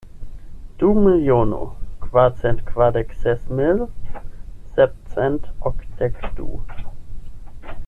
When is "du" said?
0.83-0.87, 6.41-6.49